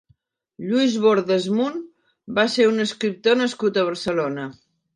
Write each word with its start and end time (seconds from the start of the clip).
Luis 0.69 0.95
Bordás 1.03 1.45
Munt 1.59 1.77
va 2.39 2.47
ser 2.55 2.67
un 2.73 2.87
escriptor 2.89 3.41
nascut 3.45 3.81
a 3.83 3.87
Barcelona. 3.93 4.51